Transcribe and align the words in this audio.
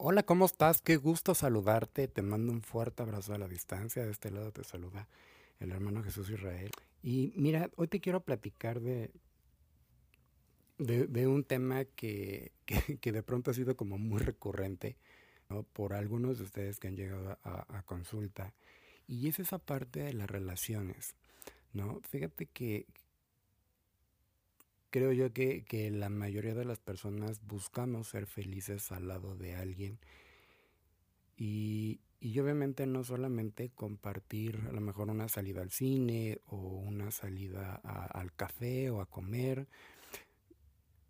Hola, 0.00 0.22
¿cómo 0.22 0.46
estás? 0.46 0.80
Qué 0.80 0.96
gusto 0.96 1.34
saludarte. 1.34 2.06
Te 2.06 2.22
mando 2.22 2.52
un 2.52 2.62
fuerte 2.62 3.02
abrazo 3.02 3.34
a 3.34 3.38
la 3.38 3.48
distancia. 3.48 4.04
De 4.04 4.12
este 4.12 4.30
lado 4.30 4.52
te 4.52 4.62
saluda 4.62 5.08
el 5.58 5.72
hermano 5.72 6.04
Jesús 6.04 6.30
Israel. 6.30 6.70
Y 7.02 7.32
mira, 7.34 7.68
hoy 7.74 7.88
te 7.88 7.98
quiero 7.98 8.20
platicar 8.20 8.78
de, 8.78 9.10
de, 10.78 11.26
un 11.26 11.42
tema 11.42 11.84
que, 11.96 12.52
que, 12.64 13.10
de 13.10 13.22
pronto 13.24 13.50
ha 13.50 13.54
sido 13.54 13.76
como 13.76 13.98
muy 13.98 14.20
recurrente 14.20 14.96
por 15.72 15.94
algunos 15.94 16.38
de 16.38 16.44
ustedes 16.44 16.78
que 16.78 16.86
han 16.86 16.96
llegado 16.96 17.36
a, 17.42 17.82
consulta. 17.82 18.54
Y 19.08 19.26
es 19.26 19.40
esa 19.40 19.58
parte 19.58 19.98
de 19.98 20.12
las 20.12 20.30
relaciones. 20.30 21.16
¿no? 21.72 22.00
Fíjate 22.08 22.46
que, 22.46 22.86
creo 24.90 25.12
yo 25.12 25.32
que, 25.32 25.90
la 25.92 26.08
mayoría 26.08 26.54
de 26.54 26.64
las 26.64 26.78
personas 26.78 27.40
buscamos 27.46 28.08
ser 28.08 28.26
felices 28.26 28.90
al 28.92 29.08
lado 29.08 29.36
de 29.36 29.54
alguien 29.54 29.98
y, 31.36 32.00
obviamente 32.40 32.86
no 32.86 33.04
solamente 33.04 33.70
compartir 33.70 34.60
a 34.68 34.72
lo 34.72 34.80
mejor 34.80 35.10
una 35.10 35.28
salida 35.28 35.62
al 35.62 35.70
cine 35.70 36.40
o 36.46 36.56
una 36.56 37.10
salida 37.10 37.76
al 37.76 38.32
café 38.32 38.90
o 38.90 39.00
a 39.00 39.06
comer, 39.06 39.68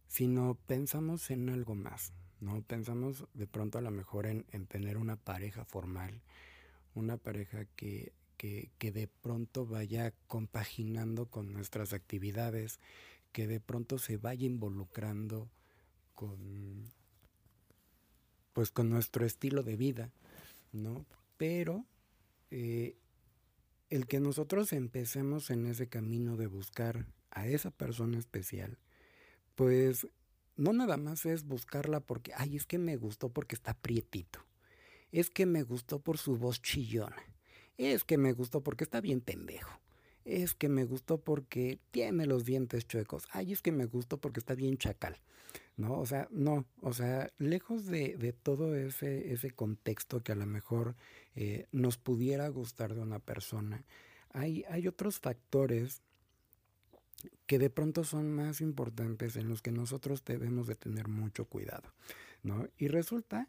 sino 0.06 0.58
pensamos 0.66 1.30
en 1.30 1.48
algo 1.48 1.74
más, 1.74 2.12
¿no? 2.40 2.62
Pensamos 2.62 3.26
de 3.32 3.46
pronto 3.46 3.78
a 3.78 3.82
lo 3.82 3.90
mejor 3.90 4.26
en, 4.26 4.44
tener 4.66 4.98
una 4.98 5.16
pareja 5.16 5.64
formal, 5.64 6.20
una 6.94 7.16
pareja 7.16 7.64
que, 7.76 8.12
que 8.36 8.92
de 8.92 9.08
pronto 9.08 9.66
vaya 9.66 10.12
compaginando 10.26 11.26
con 11.26 11.52
nuestras 11.52 11.92
actividades, 11.92 12.80
que 13.32 13.46
de 13.46 13.60
pronto 13.60 13.98
se 13.98 14.16
vaya 14.16 14.46
involucrando 14.46 15.50
con 16.14 16.90
pues 18.52 18.72
con 18.72 18.90
nuestro 18.90 19.24
estilo 19.24 19.62
de 19.62 19.76
vida, 19.76 20.12
¿no? 20.72 21.06
Pero 21.36 21.86
eh, 22.50 22.96
el 23.88 24.06
que 24.06 24.18
nosotros 24.18 24.72
empecemos 24.72 25.50
en 25.50 25.66
ese 25.66 25.88
camino 25.88 26.36
de 26.36 26.48
buscar 26.48 27.06
a 27.30 27.46
esa 27.46 27.70
persona 27.70 28.18
especial, 28.18 28.78
pues 29.54 30.08
no 30.56 30.72
nada 30.72 30.96
más 30.96 31.24
es 31.24 31.44
buscarla 31.44 32.00
porque, 32.00 32.32
ay, 32.36 32.56
es 32.56 32.66
que 32.66 32.78
me 32.78 32.96
gustó 32.96 33.28
porque 33.28 33.54
está 33.54 33.74
prietito, 33.74 34.40
es 35.12 35.30
que 35.30 35.46
me 35.46 35.62
gustó 35.62 36.00
por 36.00 36.18
su 36.18 36.36
voz 36.36 36.60
chillona, 36.60 37.22
es 37.76 38.02
que 38.02 38.18
me 38.18 38.32
gustó 38.32 38.62
porque 38.62 38.84
está 38.84 39.00
bien 39.00 39.20
pendejo, 39.20 39.80
es 40.28 40.54
que 40.54 40.68
me 40.68 40.84
gustó 40.84 41.18
porque 41.18 41.80
tiene 41.90 42.26
los 42.26 42.44
dientes 42.44 42.86
chuecos, 42.86 43.26
ay, 43.32 43.52
es 43.52 43.62
que 43.62 43.72
me 43.72 43.86
gustó 43.86 44.18
porque 44.18 44.40
está 44.40 44.54
bien 44.54 44.76
chacal, 44.76 45.16
¿no? 45.76 45.98
O 45.98 46.04
sea, 46.04 46.28
no, 46.30 46.66
o 46.82 46.92
sea, 46.92 47.30
lejos 47.38 47.86
de, 47.86 48.34
todo 48.42 48.76
ese, 48.76 49.32
ese 49.32 49.50
contexto 49.50 50.22
que 50.22 50.32
a 50.32 50.36
lo 50.36 50.46
mejor 50.46 50.96
eh, 51.34 51.66
nos 51.72 51.96
pudiera 51.96 52.46
gustar 52.48 52.94
de 52.94 53.00
una 53.00 53.20
persona, 53.20 53.84
hay, 54.30 54.64
hay 54.68 54.86
otros 54.86 55.18
factores 55.18 56.02
que 57.46 57.58
de 57.58 57.70
pronto 57.70 58.04
son 58.04 58.30
más 58.30 58.60
importantes 58.60 59.36
en 59.36 59.48
los 59.48 59.62
que 59.62 59.72
nosotros 59.72 60.24
debemos 60.26 60.66
de 60.66 60.76
tener 60.76 61.08
mucho 61.08 61.46
cuidado, 61.46 61.94
¿no? 62.42 62.68
Y 62.76 62.88
resulta 62.88 63.48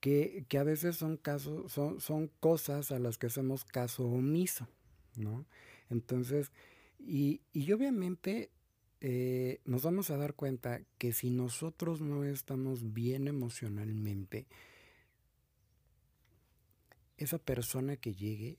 que, 0.00 0.44
que 0.48 0.58
a 0.58 0.62
veces 0.62 0.96
son 0.96 1.16
casos, 1.16 1.72
son, 1.72 2.00
son 2.00 2.30
cosas 2.40 2.92
a 2.92 2.98
las 2.98 3.16
que 3.16 3.28
hacemos 3.28 3.64
caso 3.64 4.04
omiso, 4.06 4.68
¿no? 5.16 5.46
Entonces, 5.90 6.52
y, 6.98 7.40
y 7.52 7.72
obviamente 7.72 8.50
eh, 9.00 9.60
nos 9.64 9.82
vamos 9.82 10.10
a 10.10 10.16
dar 10.16 10.34
cuenta 10.34 10.80
que 10.98 11.12
si 11.12 11.30
nosotros 11.30 12.00
no 12.00 12.24
estamos 12.24 12.92
bien 12.92 13.28
emocionalmente, 13.28 14.46
esa 17.16 17.38
persona 17.38 17.96
que 17.96 18.14
llegue 18.14 18.58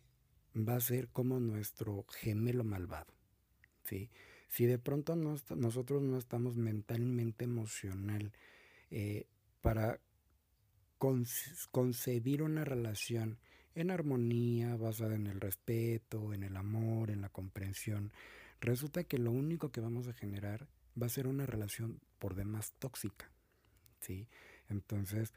va 0.55 0.75
a 0.75 0.81
ser 0.81 1.09
como 1.09 1.39
nuestro 1.39 2.05
gemelo 2.09 2.63
malvado. 2.63 3.13
¿sí? 3.83 4.09
Si 4.47 4.65
de 4.65 4.79
pronto 4.79 5.15
nosotros 5.15 6.01
no 6.01 6.17
estamos 6.17 6.55
mentalmente 6.55 7.45
emocional 7.45 8.31
eh, 8.91 9.27
para 9.61 9.99
concebir 11.71 12.43
una 12.43 12.65
relación 12.65 13.37
en 13.75 13.91
armonía, 13.91 14.75
basada 14.75 15.15
en 15.15 15.27
el 15.27 15.39
respeto, 15.39 16.33
en 16.33 16.43
el 16.43 16.57
amor, 16.57 17.11
en 17.11 17.21
la 17.21 17.29
comprensión, 17.29 18.11
resulta 18.61 19.03
que 19.03 19.17
lo 19.17 19.31
único 19.31 19.71
que 19.71 19.81
vamos 19.81 20.07
a 20.07 20.13
generar 20.13 20.67
va 21.01 21.05
a 21.05 21.09
ser 21.09 21.27
una 21.27 21.45
relación 21.45 21.99
por 22.19 22.35
demás 22.35 22.73
tóxica. 22.79 23.31
¿sí? 23.99 24.27
Entonces, 24.69 25.33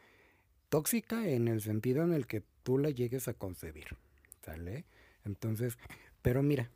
tóxica 0.69 1.29
en 1.29 1.49
el 1.49 1.61
sentido 1.61 2.03
en 2.03 2.13
el 2.13 2.27
que 2.27 2.43
tú 2.63 2.79
la 2.79 2.91
llegues 2.91 3.29
a 3.29 3.35
concebir. 3.35 3.97
¿Sale? 4.45 4.87
Entonces, 5.25 5.79
pero 6.21 6.43
mira, 6.43 6.71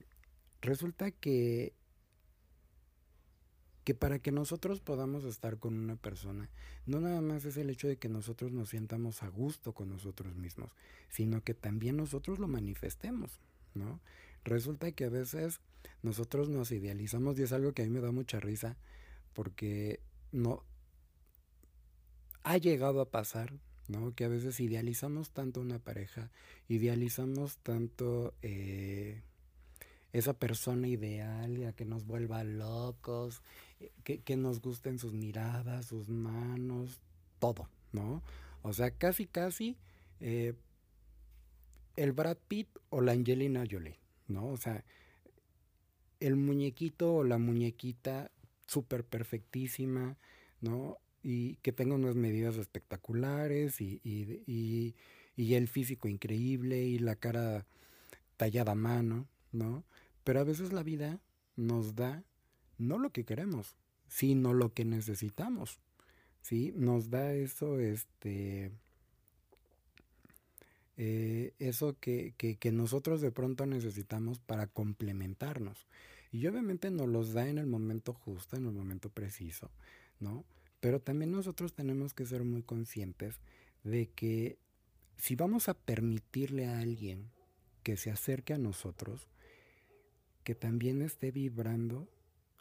resulta 0.60 1.10
que 1.10 1.72
que 3.86 3.94
para 3.94 4.18
que 4.18 4.32
nosotros 4.32 4.80
podamos 4.80 5.22
estar 5.22 5.60
con 5.60 5.78
una 5.78 5.94
persona, 5.94 6.50
no 6.86 7.00
nada 7.00 7.20
más 7.20 7.44
es 7.44 7.56
el 7.56 7.70
hecho 7.70 7.86
de 7.86 7.98
que 7.98 8.08
nosotros 8.08 8.50
nos 8.50 8.70
sientamos 8.70 9.22
a 9.22 9.28
gusto 9.28 9.74
con 9.74 9.88
nosotros 9.90 10.34
mismos, 10.34 10.72
sino 11.08 11.44
que 11.44 11.54
también 11.54 11.96
nosotros 11.96 12.40
lo 12.40 12.48
manifestemos, 12.48 13.38
¿no? 13.74 14.00
Resulta 14.42 14.90
que 14.90 15.04
a 15.04 15.08
veces 15.08 15.60
nosotros 16.02 16.48
nos 16.48 16.72
idealizamos 16.72 17.38
y 17.38 17.44
es 17.44 17.52
algo 17.52 17.74
que 17.74 17.82
a 17.82 17.84
mí 17.84 17.92
me 17.92 18.00
da 18.00 18.10
mucha 18.10 18.40
risa 18.40 18.76
porque 19.34 20.00
no 20.32 20.64
ha 22.42 22.58
llegado 22.58 23.00
a 23.00 23.08
pasar, 23.12 23.52
¿no? 23.86 24.16
Que 24.16 24.24
a 24.24 24.28
veces 24.28 24.58
idealizamos 24.58 25.30
tanto 25.30 25.60
una 25.60 25.78
pareja, 25.78 26.32
idealizamos 26.66 27.58
tanto 27.58 28.34
eh, 28.42 29.22
esa 30.12 30.32
persona 30.32 30.88
ideal 30.88 31.64
a 31.66 31.72
que 31.72 31.84
nos 31.84 32.04
vuelva 32.04 32.42
locos 32.42 33.42
que, 34.04 34.36
nos 34.36 34.60
gusten 34.60 34.98
sus 34.98 35.12
miradas, 35.12 35.86
sus 35.86 36.08
manos, 36.08 37.00
todo, 37.38 37.68
¿no? 37.92 38.22
O 38.62 38.72
sea, 38.72 38.90
casi, 38.90 39.26
casi 39.26 39.76
eh, 40.20 40.54
el 41.96 42.12
Brad 42.12 42.38
Pitt 42.48 42.68
o 42.90 43.00
la 43.00 43.12
Angelina 43.12 43.64
Jolie, 43.68 43.98
¿no? 44.28 44.46
O 44.48 44.56
sea, 44.56 44.84
el 46.20 46.36
muñequito 46.36 47.16
o 47.16 47.24
la 47.24 47.38
muñequita 47.38 48.30
súper 48.66 49.04
perfectísima, 49.04 50.16
¿no? 50.60 50.98
Y 51.22 51.56
que 51.56 51.72
tenga 51.72 51.94
unas 51.94 52.14
medidas 52.14 52.56
espectaculares 52.56 53.80
y, 53.80 54.00
y, 54.04 54.94
y, 55.36 55.54
el 55.54 55.68
físico 55.68 56.08
increíble 56.08 56.82
y 56.84 56.98
la 56.98 57.16
cara 57.16 57.66
tallada 58.36 58.72
a 58.72 58.76
mano, 58.76 59.26
¿no? 59.52 59.84
Pero 60.24 60.40
a 60.40 60.44
veces 60.44 60.72
la 60.72 60.82
vida 60.82 61.20
nos 61.56 61.94
da 61.94 62.22
no 62.78 62.98
lo 62.98 63.10
que 63.10 63.24
queremos, 63.24 63.76
sino 64.08 64.54
lo 64.54 64.72
que 64.72 64.84
necesitamos. 64.84 65.80
¿sí? 66.46 66.72
Nos 66.76 67.10
da 67.10 67.34
eso, 67.34 67.80
este, 67.80 68.70
eh, 70.96 71.54
eso 71.58 71.96
que, 71.98 72.34
que, 72.36 72.72
nosotros 72.72 73.20
de 73.20 73.32
pronto 73.32 73.66
necesitamos 73.66 74.38
para 74.38 74.68
complementarnos. 74.68 75.86
Y 76.30 76.46
obviamente 76.46 76.90
nos 76.90 77.08
los 77.08 77.32
da 77.32 77.48
en 77.48 77.58
el 77.58 77.66
momento 77.66 78.12
justo, 78.12 78.56
en 78.56 78.66
el 78.66 78.72
momento 78.72 79.10
preciso, 79.10 79.70
¿no? 80.20 80.44
Pero 80.80 81.00
también 81.00 81.32
nosotros 81.32 81.72
tenemos 81.72 82.14
que 82.14 82.26
ser 82.26 82.44
muy 82.44 82.62
conscientes 82.62 83.40
de 83.82 84.08
que 84.10 84.58
si 85.16 85.34
vamos 85.34 85.68
a 85.68 85.74
permitirle 85.74 86.66
a 86.66 86.78
alguien 86.78 87.30
que 87.82 87.96
se 87.96 88.10
acerque 88.10 88.52
a 88.52 88.58
nosotros, 88.58 89.28
que 90.44 90.54
también 90.54 91.02
esté 91.02 91.32
vibrando 91.32 92.08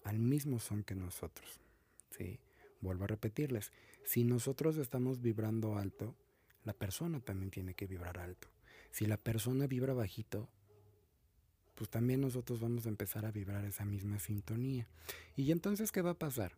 al 0.06 0.20
mismo 0.20 0.60
son 0.60 0.84
que 0.84 0.96
nosotros. 0.96 1.60
¿sí? 2.12 2.40
Vuelvo 2.80 3.04
a 3.04 3.08
repetirles, 3.08 3.72
si 4.06 4.24
nosotros 4.24 4.78
estamos 4.78 5.22
vibrando 5.22 5.78
alto, 5.78 6.16
la 6.64 6.74
persona 6.74 7.20
también 7.20 7.52
tiene 7.52 7.74
que 7.74 7.88
vibrar 7.88 8.20
alto. 8.20 8.48
Si 8.92 9.06
la 9.06 9.18
persona 9.18 9.68
vibra 9.68 9.94
bajito, 9.94 10.48
pues 11.74 11.90
también 11.90 12.22
nosotros 12.22 12.62
vamos 12.62 12.86
a 12.86 12.90
empezar 12.90 13.26
a 13.26 13.32
vibrar 13.32 13.66
esa 13.66 13.84
misma 13.84 14.20
sintonía. 14.20 14.88
Y 15.36 15.52
entonces, 15.52 15.92
¿qué 15.92 16.02
va 16.02 16.12
a 16.12 16.20
pasar? 16.20 16.54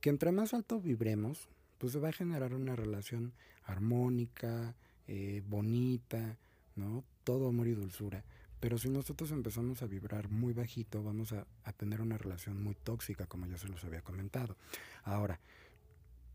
Que 0.00 0.10
entre 0.10 0.30
más 0.30 0.54
alto 0.54 0.80
vibremos, 0.80 1.48
pues 1.78 1.92
se 1.92 1.98
va 1.98 2.10
a 2.10 2.12
generar 2.12 2.54
una 2.54 2.76
relación 2.76 3.32
armónica, 3.64 4.76
eh, 5.08 5.42
bonita, 5.46 6.36
¿no? 6.76 7.02
Todo 7.24 7.48
amor 7.48 7.66
y 7.66 7.72
dulzura. 7.72 8.24
Pero 8.60 8.78
si 8.78 8.90
nosotros 8.90 9.30
empezamos 9.30 9.82
a 9.82 9.86
vibrar 9.86 10.28
muy 10.28 10.52
bajito, 10.52 11.02
vamos 11.02 11.32
a, 11.32 11.46
tener 11.76 12.00
una 12.00 12.18
relación 12.18 12.62
muy 12.62 12.74
tóxica, 12.74 13.26
como 13.26 13.46
ya 13.46 13.56
se 13.56 13.68
los 13.68 13.82
había 13.84 14.02
comentado. 14.02 14.56
Ahora, 15.02 15.40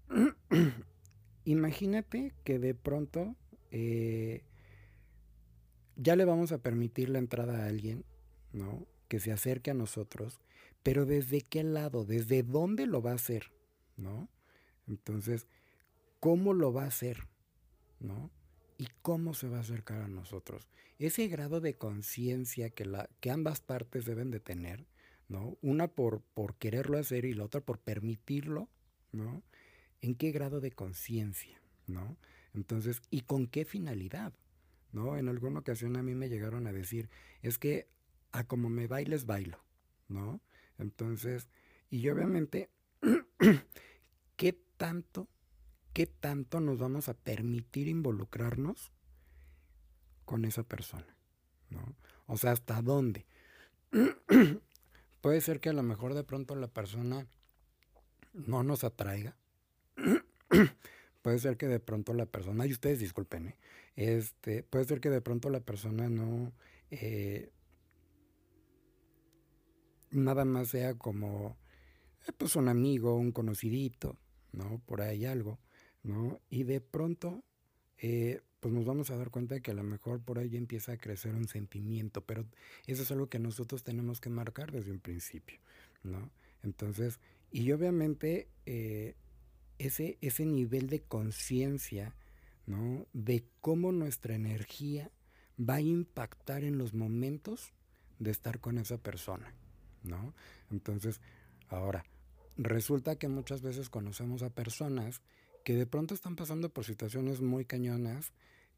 imagínate 1.45 2.33
que 2.43 2.57
de 2.57 2.73
pronto 2.73 3.35
eh, 3.71 4.43
ya 5.95 6.15
le 6.15 6.25
vamos 6.25 6.51
a 6.51 6.57
permitir 6.57 7.09
la 7.09 7.19
entrada 7.19 7.63
a 7.63 7.67
alguien, 7.67 8.03
¿no? 8.53 8.87
Que 9.07 9.19
se 9.19 9.31
acerque 9.31 9.71
a 9.71 9.75
nosotros, 9.75 10.41
pero 10.81 11.05
¿desde 11.05 11.41
qué 11.41 11.63
lado? 11.63 12.05
¿Desde 12.05 12.41
dónde 12.41 12.87
lo 12.87 13.01
va 13.01 13.11
a 13.11 13.15
hacer? 13.15 13.51
¿No? 13.97 14.29
Entonces, 14.87 15.47
¿cómo 16.19 16.53
lo 16.53 16.73
va 16.73 16.83
a 16.83 16.87
hacer? 16.87 17.27
¿no? 17.99 18.29
¿Y 18.77 18.87
cómo 19.01 19.33
se 19.33 19.47
va 19.47 19.57
a 19.57 19.61
acercar 19.61 20.01
a 20.01 20.07
nosotros? 20.07 20.67
Ese 20.99 21.27
grado 21.27 21.61
de 21.61 21.77
conciencia 21.77 22.69
que, 22.69 22.89
que 23.19 23.31
ambas 23.31 23.61
partes 23.61 24.05
deben 24.05 24.31
de 24.31 24.39
tener, 24.39 24.85
¿no? 25.27 25.57
Una 25.61 25.87
por, 25.87 26.21
por 26.33 26.55
quererlo 26.55 26.97
hacer 26.97 27.25
y 27.25 27.33
la 27.33 27.45
otra 27.45 27.61
por 27.61 27.79
permitirlo, 27.79 28.69
¿no? 29.11 29.43
¿En 30.01 30.15
qué 30.15 30.31
grado 30.31 30.59
de 30.59 30.71
conciencia, 30.71 31.61
¿no? 31.87 32.17
Entonces, 32.53 33.01
¿y 33.09 33.21
con 33.21 33.47
qué 33.47 33.65
finalidad? 33.65 34.33
¿No? 34.91 35.17
En 35.17 35.27
alguna 35.27 35.59
ocasión 35.59 35.97
a 35.97 36.03
mí 36.03 36.15
me 36.15 36.29
llegaron 36.29 36.67
a 36.67 36.71
decir, 36.71 37.09
es 37.41 37.57
que 37.57 37.89
a 38.31 38.45
como 38.45 38.69
me 38.69 38.87
bailes, 38.87 39.25
bailo, 39.25 39.59
¿no? 40.07 40.41
Entonces, 40.77 41.49
y 41.89 42.07
obviamente, 42.09 42.69
¿qué 44.37 44.53
tanto, 44.77 45.27
qué 45.95 46.07
tanto 46.07 46.59
nos 46.59 46.77
vamos 46.77 47.07
a 47.07 47.13
permitir 47.13 47.87
involucrarnos 47.87 48.91
con 50.25 50.43
esa 50.43 50.63
persona? 50.63 51.15
¿no? 51.69 51.95
O 52.27 52.35
sea, 52.35 52.51
¿hasta 52.51 52.81
dónde? 52.81 53.25
Puede 55.21 55.39
ser 55.39 55.61
que 55.61 55.69
a 55.69 55.73
lo 55.73 55.83
mejor 55.83 56.13
de 56.13 56.25
pronto 56.25 56.53
la 56.57 56.67
persona 56.67 57.25
no 58.33 58.61
nos 58.61 58.83
atraiga. 58.83 59.37
puede 61.21 61.39
ser 61.39 61.55
que 61.55 61.67
de 61.67 61.79
pronto 61.79 62.13
la 62.13 62.25
persona, 62.25 62.67
y 62.67 62.73
ustedes 62.73 62.99
disculpen, 62.99 63.47
¿eh? 63.47 63.57
este, 63.95 64.63
puede 64.63 64.83
ser 64.83 64.99
que 64.99 65.09
de 65.09 65.21
pronto 65.21 65.49
la 65.49 65.61
persona 65.61 66.09
no, 66.09 66.51
eh, 66.91 67.53
nada 70.11 70.43
más 70.43 70.67
sea 70.67 70.95
como, 70.95 71.57
eh, 72.27 72.33
pues 72.37 72.57
un 72.57 72.67
amigo, 72.67 73.15
un 73.15 73.31
conocidito, 73.31 74.19
¿no? 74.51 74.81
Por 74.85 75.01
ahí 75.01 75.25
algo, 75.25 75.57
¿no? 76.05 76.39
Y 76.49 76.63
de 76.63 76.81
pronto, 76.81 77.43
eh, 77.97 78.41
pues 78.59 78.73
nos 78.73 78.85
vamos 78.85 79.09
a 79.09 79.17
dar 79.17 79.31
cuenta 79.31 79.55
de 79.55 79.61
que 79.61 79.71
a 79.71 79.75
lo 79.75 79.83
mejor 79.83 80.21
por 80.21 80.39
ahí 80.39 80.55
empieza 80.55 80.93
a 80.93 80.97
crecer 80.97 81.33
un 81.33 81.47
sentimiento, 81.47 82.21
pero 82.21 82.45
eso 82.85 83.03
es 83.03 83.11
algo 83.11 83.27
que 83.27 83.39
nosotros 83.39 83.83
tenemos 83.83 84.21
que 84.21 84.29
marcar 84.29 84.71
desde 84.71 84.91
un 84.91 84.99
principio, 84.99 85.59
¿no? 86.03 86.29
Entonces, 86.63 87.19
y 87.51 87.71
obviamente 87.71 88.47
eh, 88.65 89.15
ese, 89.79 90.17
ese 90.21 90.45
nivel 90.45 90.87
de 90.87 91.01
conciencia, 91.01 92.15
¿no? 92.67 93.07
De 93.13 93.43
cómo 93.59 93.91
nuestra 93.91 94.35
energía 94.35 95.11
va 95.59 95.75
a 95.75 95.81
impactar 95.81 96.63
en 96.63 96.77
los 96.77 96.93
momentos 96.93 97.73
de 98.19 98.31
estar 98.31 98.59
con 98.59 98.77
esa 98.77 98.97
persona, 98.97 99.53
¿no? 100.03 100.35
Entonces, 100.69 101.19
ahora, 101.67 102.05
resulta 102.57 103.15
que 103.15 103.27
muchas 103.27 103.61
veces 103.63 103.89
conocemos 103.89 104.43
a 104.43 104.49
personas 104.49 105.21
que 105.65 105.75
de 105.75 105.87
pronto 105.87 106.13
están 106.13 106.35
pasando 106.35 106.69
por 106.69 106.85
situaciones 106.85 107.41
muy 107.41 107.65
cañonas, 107.65 108.33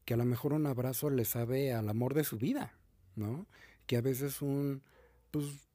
que 0.06 0.14
a 0.14 0.16
lo 0.16 0.24
mejor 0.24 0.54
un 0.54 0.66
abrazo 0.66 1.10
les 1.10 1.28
sabe 1.28 1.74
al 1.74 1.86
amor 1.90 2.14
de 2.14 2.24
su 2.24 2.38
vida, 2.38 2.72
¿no? 3.14 3.46
Que 3.86 3.98
a 3.98 4.00
veces 4.00 4.40
un, 4.40 4.82
pues, 5.30 5.68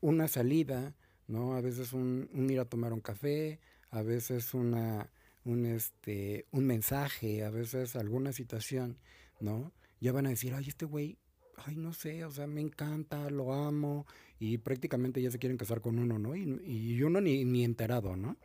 una 0.00 0.28
salida, 0.28 0.96
¿no? 1.28 1.52
A 1.52 1.60
veces 1.60 1.92
un, 1.92 2.30
ir 2.48 2.58
a 2.58 2.64
tomar 2.64 2.94
un 2.94 3.02
café, 3.02 3.60
a 3.90 4.00
veces 4.00 4.54
una, 4.54 5.12
un, 5.44 5.66
este, 5.66 6.46
un 6.52 6.66
mensaje, 6.66 7.44
a 7.44 7.50
veces 7.50 7.94
alguna 7.94 8.32
situación, 8.32 8.96
¿no? 9.40 9.74
Ya 10.00 10.12
van 10.12 10.24
a 10.24 10.30
decir, 10.30 10.54
ay, 10.54 10.68
este 10.68 10.86
güey 10.86 11.18
ay, 11.66 11.76
no 11.76 11.92
sé, 11.92 12.24
o 12.24 12.30
sea, 12.30 12.46
me 12.46 12.62
encanta, 12.62 13.28
lo 13.28 13.52
amo, 13.52 14.06
y 14.38 14.56
prácticamente 14.56 15.20
ya 15.20 15.30
se 15.30 15.38
quieren 15.38 15.58
casar 15.58 15.82
con 15.82 15.98
uno, 15.98 16.18
¿no? 16.18 16.34
Y, 16.34 16.62
y 16.64 17.02
uno 17.02 17.20
ni, 17.20 17.44
ni, 17.44 17.62
enterado, 17.62 18.16
¿no? 18.16 18.38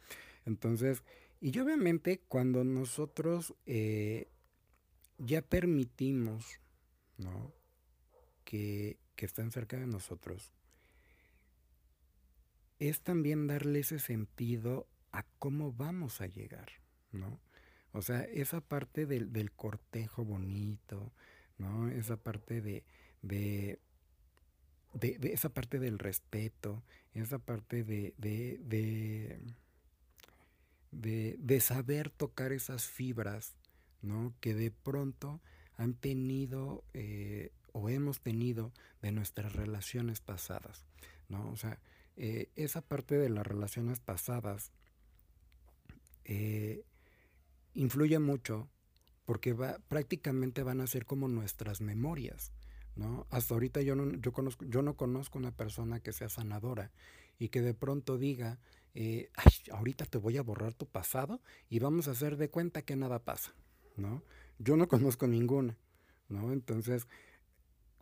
Entonces, 0.46 1.02
y 1.42 1.58
obviamente 1.60 2.22
cuando 2.28 2.64
nosotros 2.64 3.54
eh, 3.66 4.30
ya 5.18 5.42
permitimos, 5.42 6.60
¿no? 7.18 7.54
Que, 8.44 9.00
que 9.16 9.26
están 9.26 9.52
cerca 9.52 9.78
de 9.78 9.88
nosotros, 9.88 10.54
es 12.80 13.02
también 13.02 13.48
darle 13.48 13.80
ese 13.80 14.00
sentido 14.00 14.88
a 15.12 15.24
cómo 15.40 15.72
vamos 15.72 16.22
a 16.22 16.28
llegar, 16.28 16.68
¿no? 17.12 17.40
O 17.94 18.02
sea, 18.02 18.24
esa 18.24 18.60
parte 18.60 19.06
del, 19.06 19.32
del 19.32 19.52
cortejo 19.52 20.26
bonito, 20.26 21.14
¿no? 21.58 21.90
Esa 21.90 22.18
parte 22.18 22.62
de, 22.62 22.84
de, 23.22 23.80
de, 24.94 25.18
esa 25.34 25.50
parte 25.50 25.80
del 25.80 26.00
respeto, 26.00 26.84
esa 27.14 27.40
parte 27.40 27.84
de, 27.84 28.14
de, 28.18 29.40
de, 30.96 31.60
saber 31.60 32.10
tocar 32.10 32.52
esas 32.52 32.86
fibras, 32.86 33.56
¿no? 34.02 34.34
Que 34.40 34.54
de 34.54 34.72
pronto 34.72 35.42
han 35.78 35.94
tenido 35.94 36.84
eh, 36.94 37.52
o 37.74 37.90
hemos 37.90 38.22
tenido 38.22 38.72
de 39.02 39.12
nuestras 39.12 39.54
relaciones 39.54 40.22
pasadas, 40.22 40.86
¿no? 41.28 41.50
O 41.52 41.58
sea, 41.58 41.80
eh, 42.16 42.50
esa 42.56 42.82
parte 42.82 43.18
de 43.18 43.30
las 43.30 43.46
relaciones 43.46 44.00
pasadas 44.00 44.72
eh, 46.24 46.86
influye 47.74 48.20
mucho 48.20 48.70
porque 49.26 49.54
va, 49.54 49.80
prácticamente 49.90 50.64
van 50.64 50.80
a 50.80 50.88
ser 50.88 51.06
como 51.06 51.28
nuestras 51.28 51.82
memorias, 51.82 52.54
¿no? 52.96 53.28
Hasta 53.30 53.56
ahorita 53.56 53.82
yo 53.82 53.96
no, 53.96 54.14
yo, 54.14 54.32
conozco, 54.32 54.64
yo 54.66 54.82
no 54.82 54.96
conozco 54.96 55.38
una 55.38 55.52
persona 55.52 56.00
que 56.00 56.14
sea 56.14 56.30
sanadora 56.30 56.92
y 57.38 57.50
que 57.50 57.62
de 57.62 57.74
pronto 57.74 58.18
diga, 58.18 58.60
eh, 58.96 59.30
ahorita 59.72 60.06
te 60.06 60.18
voy 60.18 60.38
a 60.38 60.42
borrar 60.42 60.74
tu 60.74 60.88
pasado 60.88 61.42
y 61.70 61.80
vamos 61.80 62.08
a 62.08 62.12
hacer 62.12 62.38
de 62.38 62.50
cuenta 62.50 62.82
que 62.82 62.96
nada 62.96 63.20
pasa, 63.20 63.54
¿no? 63.98 64.24
Yo 64.58 64.78
no 64.78 64.88
conozco 64.88 65.28
ninguna, 65.28 65.78
¿no? 66.30 66.54
Entonces, 66.54 67.08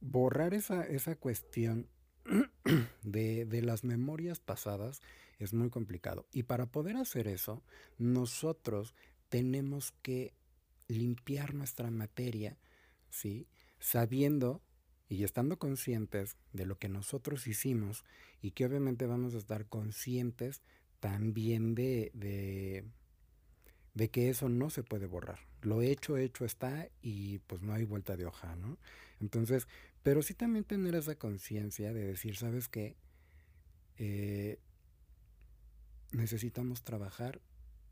borrar 0.02 0.54
esa, 0.54 0.86
esa 0.86 1.16
cuestión 1.16 1.90
de, 3.04 3.46
de 3.46 3.62
las 3.64 3.84
memorias 3.84 4.40
pasadas 4.40 5.02
es 5.40 5.54
muy 5.54 5.72
complicado. 5.72 6.28
Y 6.32 6.44
para 6.44 6.68
poder 6.68 6.96
hacer 6.96 7.28
eso, 7.28 7.64
nosotros 7.98 8.94
tenemos 9.30 9.94
que 10.04 10.36
limpiar 10.88 11.56
nuestra 11.56 11.90
materia, 11.90 12.60
¿sí? 13.10 13.48
Sabiendo 13.80 14.62
y 15.10 15.24
estando 15.24 15.58
conscientes 15.58 16.38
de 16.54 16.68
lo 16.68 16.78
que 16.78 16.88
nosotros 16.88 17.48
hicimos 17.48 18.06
y 18.42 18.52
que 18.52 18.66
obviamente 18.66 19.08
vamos 19.08 19.34
a 19.34 19.40
estar 19.40 19.66
conscientes 19.66 20.62
también 21.04 21.76
de, 21.76 22.12
de, 22.14 22.86
de, 23.94 24.10
que 24.10 24.30
eso 24.30 24.48
no 24.48 24.70
se 24.70 24.84
puede 24.84 25.06
borrar. 25.06 25.40
Lo 25.62 25.82
hecho, 25.82 26.16
hecho 26.16 26.46
está 26.46 26.88
y 27.02 27.40
pues 27.40 27.62
no 27.62 27.74
hay 27.74 27.84
vuelta 27.84 28.16
de 28.16 28.26
hoja, 28.26 28.56
¿no? 28.56 28.78
Entonces, 29.20 29.68
pero 30.02 30.22
sí 30.22 30.34
también 30.34 30.64
tener 30.64 30.96
esa 30.96 31.16
conciencia 31.16 31.92
de 31.92 32.06
decir, 32.06 32.38
¿sabes 32.38 32.70
qué? 32.70 32.96
Eh, 33.98 34.60
necesitamos 36.14 36.84
trabajar 36.84 37.42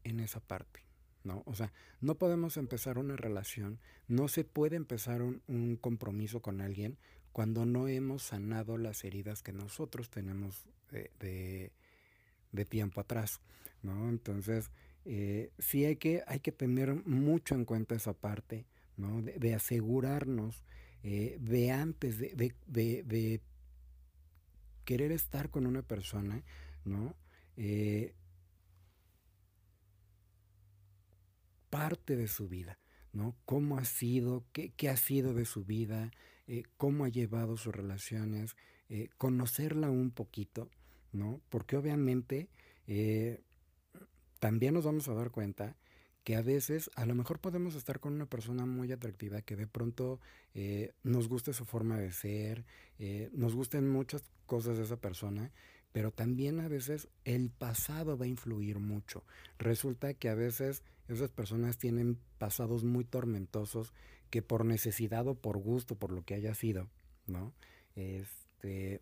en 0.05 0.21
esa 0.21 0.39
parte. 0.39 0.79
¿no? 1.25 1.43
O 1.45 1.53
sea, 1.53 1.73
no 1.99 2.15
podemos 2.15 2.55
empezar 2.55 2.97
una 2.97 3.17
relación, 3.17 3.77
no 4.07 4.29
se 4.29 4.45
puede 4.45 4.77
empezar 4.77 5.21
un, 5.21 5.77
compromiso 5.81 6.41
con 6.41 6.61
alguien 6.61 6.97
cuando 7.33 7.65
no 7.65 7.89
hemos 7.89 8.23
sanado 8.23 8.77
las 8.77 9.03
heridas 9.03 9.43
que 9.43 9.51
nosotros 9.51 10.09
tenemos 10.09 10.65
de, 10.91 11.73
tiempo 12.65 13.01
atrás, 13.01 13.41
¿no? 13.81 14.09
Entonces, 14.09 14.71
eh, 15.05 15.51
sí 15.57 15.85
hay 15.85 15.95
que, 15.95 16.23
hay 16.27 16.39
que 16.39 16.51
tener 16.51 16.93
mucho 17.07 17.55
en 17.55 17.65
cuenta 17.65 17.95
esa 17.95 18.13
parte, 18.13 18.65
¿no? 18.97 19.21
De, 19.21 19.55
asegurarnos 19.55 20.63
eh, 21.03 21.37
de 21.39 21.71
antes 21.71 22.19
de, 22.19 22.53
de, 22.67 23.41
querer 24.85 25.11
estar 25.11 25.49
con 25.49 25.65
una 25.65 25.81
persona, 25.81 26.43
¿no? 26.85 27.15
Eh, 27.57 28.13
parte 31.69 32.15
de 32.15 32.27
su 32.27 32.47
vida, 32.47 32.77
¿no? 33.13 33.35
¿Cómo 33.45 33.77
ha 33.77 33.85
sido? 33.85 34.45
¿Qué, 34.51 34.71
qué 34.73 34.89
ha 34.89 34.97
sido 34.97 35.33
de 35.33 35.45
su 35.45 35.65
vida? 35.65 36.11
¿Cómo 36.75 37.05
ha 37.05 37.09
llevado 37.09 37.55
sus 37.55 37.73
relaciones? 37.73 38.57
Conocerla 39.17 39.89
un 39.89 40.11
poquito, 40.11 40.69
¿no? 41.11 41.41
Porque 41.49 41.77
obviamente 41.77 42.49
eh, 42.87 43.41
también 44.39 44.73
nos 44.73 44.85
vamos 44.85 45.07
a 45.07 45.13
dar 45.13 45.31
cuenta 45.31 45.75
que 46.23 46.35
a 46.35 46.41
veces 46.41 46.91
a 46.95 47.05
lo 47.05 47.15
mejor 47.15 47.39
podemos 47.39 47.75
estar 47.75 47.99
con 47.99 48.13
una 48.13 48.27
persona 48.27 48.65
muy 48.65 48.91
atractiva 48.91 49.41
que 49.41 49.55
de 49.55 49.65
pronto 49.65 50.19
nos 51.01 51.27
guste 51.27 51.51
su 51.51 51.65
forma 51.65 51.97
de 51.97 52.11
ser, 52.11 52.63
nos 53.31 53.55
gusten 53.55 53.89
muchas 53.89 54.23
cosas 54.45 54.77
de 54.77 54.83
esa 54.83 54.97
persona, 54.97 55.51
pero 55.91 56.11
también 56.11 56.59
a 56.59 56.67
veces 56.67 57.07
el 57.25 57.49
pasado 57.49 58.17
va 58.17 58.25
a 58.25 58.29
influir 58.29 58.79
mucho. 58.79 59.23
Resulta 59.57 60.13
que 60.13 60.29
a 60.29 60.35
veces 60.35 60.83
esas 61.07 61.31
personas 61.31 61.77
tienen 61.77 62.17
pasados 62.37 62.83
muy 62.83 63.03
tormentosos 63.03 63.93
que 64.29 64.41
por 64.41 64.63
necesidad 64.65 65.27
o 65.27 65.35
por 65.35 65.57
gusto, 65.57 65.95
por 65.95 66.11
lo 66.11 66.23
que 66.23 66.35
haya 66.35 66.53
sido, 66.53 66.89
¿no? 67.27 67.53
Este, 67.95 69.01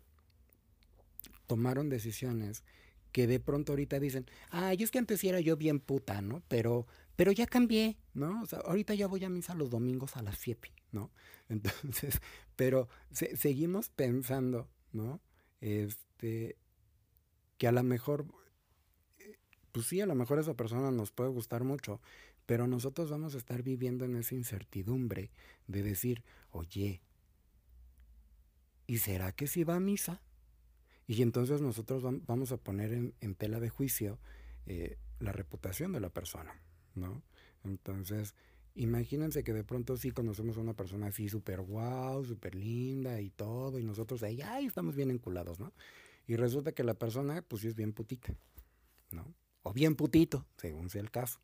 tomaron 1.50 1.88
decisiones 1.88 2.62
que 3.10 3.26
de 3.26 3.40
pronto 3.40 3.72
ahorita 3.72 3.98
dicen, 3.98 4.24
ay, 4.50 4.84
es 4.84 4.92
que 4.92 5.00
antes 5.00 5.24
era 5.24 5.40
yo 5.40 5.56
bien 5.56 5.80
puta, 5.80 6.22
¿no? 6.22 6.44
Pero, 6.46 6.86
pero 7.16 7.32
ya 7.32 7.44
cambié, 7.44 7.98
¿no? 8.14 8.40
O 8.40 8.46
sea, 8.46 8.60
ahorita 8.60 8.94
ya 8.94 9.08
voy 9.08 9.24
a 9.24 9.28
misa 9.28 9.56
los 9.56 9.68
domingos 9.68 10.16
a 10.16 10.22
las 10.22 10.38
7, 10.38 10.72
¿no? 10.92 11.10
Entonces, 11.48 12.20
pero 12.54 12.88
seguimos 13.10 13.88
pensando, 13.88 14.68
¿no? 14.92 15.20
Este, 15.60 16.56
que 17.58 17.66
a 17.66 17.72
lo 17.72 17.82
mejor, 17.82 18.26
pues 19.72 19.86
sí, 19.86 20.00
a 20.00 20.06
lo 20.06 20.14
mejor 20.14 20.38
esa 20.38 20.54
persona 20.54 20.92
nos 20.92 21.10
puede 21.10 21.30
gustar 21.30 21.64
mucho, 21.64 22.00
pero 22.46 22.68
nosotros 22.68 23.10
vamos 23.10 23.34
a 23.34 23.38
estar 23.38 23.64
viviendo 23.64 24.04
en 24.04 24.14
esa 24.14 24.36
incertidumbre 24.36 25.32
de 25.66 25.82
decir, 25.82 26.22
oye, 26.52 27.02
¿y 28.86 28.98
será 28.98 29.32
que 29.32 29.48
si 29.48 29.64
va 29.64 29.74
a 29.74 29.80
misa? 29.80 30.22
Y 31.10 31.22
entonces 31.22 31.60
nosotros 31.60 32.04
vamos 32.28 32.52
a 32.52 32.56
poner 32.56 32.92
en, 32.92 33.34
tela 33.34 33.58
de 33.58 33.68
juicio 33.68 34.20
eh, 34.66 34.96
la 35.18 35.32
reputación 35.32 35.90
de 35.90 35.98
la 35.98 36.10
persona, 36.10 36.62
¿no? 36.94 37.24
Entonces, 37.64 38.36
imagínense 38.76 39.42
que 39.42 39.52
de 39.52 39.64
pronto 39.64 39.96
sí 39.96 40.12
conocemos 40.12 40.56
a 40.56 40.60
una 40.60 40.74
persona 40.74 41.08
así 41.08 41.28
súper 41.28 41.62
guau, 41.62 42.24
súper 42.24 42.54
linda 42.54 43.20
y 43.20 43.30
todo, 43.30 43.80
y 43.80 43.82
nosotros 43.82 44.22
ahí, 44.22 44.40
ay, 44.40 44.66
estamos 44.66 44.94
bien 44.94 45.10
enculados, 45.10 45.58
¿no? 45.58 45.72
Y 46.28 46.36
resulta 46.36 46.70
que 46.70 46.84
la 46.84 46.94
persona, 46.94 47.42
pues 47.42 47.62
sí 47.62 47.66
es 47.66 47.74
bien 47.74 47.92
putita, 47.92 48.32
¿no? 49.10 49.34
O 49.64 49.72
bien 49.72 49.96
putito, 49.96 50.46
según 50.58 50.90
sea 50.90 51.00
el 51.00 51.10
caso, 51.10 51.40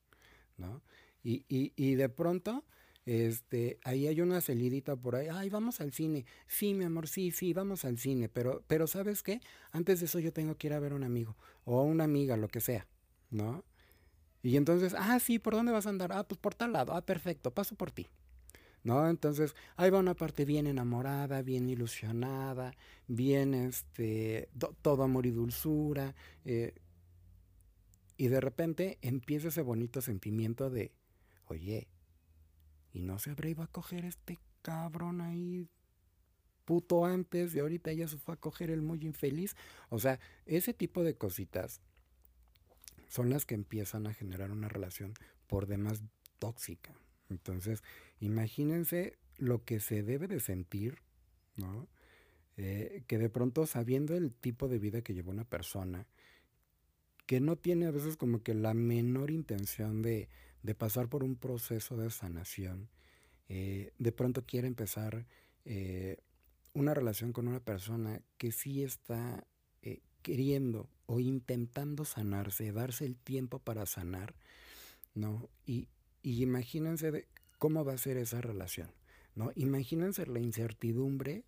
¿no? 0.58 0.80
Y, 1.24 1.44
y, 1.48 1.72
y 1.74 1.96
de 1.96 2.08
pronto 2.08 2.64
este, 3.06 3.78
ahí 3.84 4.08
hay 4.08 4.20
una 4.20 4.40
salidita 4.40 4.96
por 4.96 5.14
ahí, 5.14 5.28
ay, 5.30 5.48
vamos 5.48 5.80
al 5.80 5.92
cine. 5.92 6.26
Sí, 6.48 6.74
mi 6.74 6.84
amor, 6.84 7.06
sí, 7.06 7.30
sí, 7.30 7.52
vamos 7.52 7.84
al 7.84 7.98
cine, 7.98 8.28
pero, 8.28 8.64
pero 8.66 8.88
¿sabes 8.88 9.22
qué? 9.22 9.40
Antes 9.70 10.00
de 10.00 10.06
eso 10.06 10.18
yo 10.18 10.32
tengo 10.32 10.56
que 10.56 10.66
ir 10.66 10.72
a 10.72 10.80
ver 10.80 10.92
a 10.92 10.96
un 10.96 11.04
amigo 11.04 11.36
o 11.64 11.78
a 11.80 11.84
una 11.84 12.04
amiga, 12.04 12.36
lo 12.36 12.48
que 12.48 12.60
sea, 12.60 12.88
¿no? 13.30 13.64
Y 14.42 14.56
entonces, 14.56 14.94
ah, 14.98 15.18
sí, 15.20 15.38
¿por 15.38 15.54
dónde 15.54 15.72
vas 15.72 15.86
a 15.86 15.90
andar? 15.90 16.12
Ah, 16.12 16.24
pues 16.26 16.38
por 16.38 16.54
tal 16.54 16.72
lado, 16.72 16.94
ah, 16.94 17.06
perfecto, 17.06 17.52
paso 17.52 17.76
por 17.76 17.90
ti. 17.92 18.08
¿No? 18.82 19.08
Entonces, 19.08 19.56
ahí 19.76 19.90
va 19.90 19.98
una 19.98 20.14
parte 20.14 20.44
bien 20.44 20.68
enamorada, 20.68 21.42
bien 21.42 21.68
ilusionada, 21.68 22.72
bien, 23.08 23.54
este, 23.54 24.48
todo 24.82 25.02
amor 25.02 25.26
y 25.26 25.32
dulzura. 25.32 26.14
Eh, 26.44 26.74
y 28.16 28.28
de 28.28 28.40
repente 28.40 28.98
empieza 29.02 29.48
ese 29.48 29.62
bonito 29.62 30.00
sentimiento 30.00 30.70
de, 30.70 30.92
oye, 31.46 31.88
y 32.96 33.02
no 33.02 33.18
se 33.18 33.30
habrá 33.30 33.50
ido 33.50 33.62
a 33.62 33.66
coger 33.66 34.06
este 34.06 34.38
cabrón 34.62 35.20
ahí 35.20 35.68
puto 36.64 37.04
antes 37.04 37.54
y 37.54 37.58
ahorita 37.58 37.92
ya 37.92 38.08
se 38.08 38.16
fue 38.16 38.34
a 38.34 38.38
coger 38.38 38.70
el 38.70 38.80
muy 38.80 39.04
infeliz. 39.04 39.54
O 39.90 39.98
sea, 39.98 40.18
ese 40.46 40.72
tipo 40.72 41.04
de 41.04 41.14
cositas 41.14 41.82
son 43.06 43.28
las 43.28 43.44
que 43.44 43.54
empiezan 43.54 44.06
a 44.06 44.14
generar 44.14 44.50
una 44.50 44.68
relación 44.68 45.12
por 45.46 45.66
demás 45.66 46.02
tóxica. 46.38 46.94
Entonces, 47.28 47.82
imagínense 48.18 49.18
lo 49.36 49.62
que 49.62 49.78
se 49.78 50.02
debe 50.02 50.26
de 50.26 50.40
sentir, 50.40 51.02
¿no? 51.56 51.88
Eh, 52.56 53.04
que 53.06 53.18
de 53.18 53.28
pronto 53.28 53.66
sabiendo 53.66 54.16
el 54.16 54.32
tipo 54.32 54.68
de 54.68 54.78
vida 54.78 55.02
que 55.02 55.12
lleva 55.12 55.30
una 55.30 55.44
persona, 55.44 56.06
que 57.26 57.40
no 57.40 57.56
tiene 57.56 57.86
a 57.86 57.90
veces 57.90 58.16
como 58.16 58.42
que 58.42 58.54
la 58.54 58.72
menor 58.72 59.30
intención 59.30 60.00
de, 60.00 60.30
de 60.66 60.74
pasar 60.74 61.08
por 61.08 61.22
un 61.22 61.36
proceso 61.36 61.96
de 61.96 62.10
sanación, 62.10 62.90
eh, 63.48 63.92
de 63.98 64.10
pronto 64.10 64.44
quiere 64.44 64.66
empezar 64.66 65.24
eh, 65.64 66.18
una 66.74 66.92
relación 66.92 67.32
con 67.32 67.46
una 67.46 67.60
persona 67.60 68.20
que 68.36 68.50
sí 68.50 68.82
está 68.82 69.46
eh, 69.82 70.00
queriendo 70.22 70.90
o 71.06 71.20
intentando 71.20 72.04
sanarse, 72.04 72.72
darse 72.72 73.06
el 73.06 73.16
tiempo 73.16 73.60
para 73.60 73.86
sanar, 73.86 74.34
¿no? 75.14 75.48
Y, 75.64 75.88
y 76.24 76.42
imagínense 76.42 77.28
cómo 77.58 77.84
va 77.84 77.92
a 77.92 77.98
ser 77.98 78.16
esa 78.16 78.40
relación, 78.40 78.90
¿no? 79.36 79.52
Imagínense 79.54 80.26
la 80.26 80.40
incertidumbre 80.40 81.44